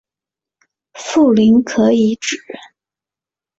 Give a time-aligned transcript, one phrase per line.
[0.95, 2.43] 富临可以指